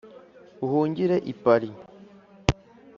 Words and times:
uhungire 0.65 1.15
i 1.31 1.33
paris 1.43 1.75